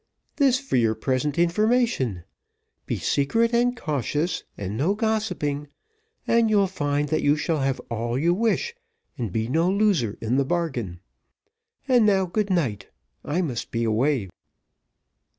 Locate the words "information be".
1.37-2.97